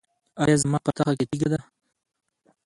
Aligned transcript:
ایا 0.41 0.55
زما 0.61 0.77
په 0.85 0.91
تخه 0.97 1.13
کې 1.19 1.25
تیږه 1.31 1.47
ده؟ 1.53 1.59